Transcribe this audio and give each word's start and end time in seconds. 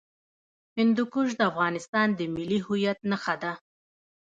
هندوکش 0.77 1.29
د 1.35 1.41
افغانستان 1.51 2.07
د 2.13 2.19
ملي 2.33 2.59
هویت 2.65 2.99
نښه 3.09 3.35
ده. 3.43 3.51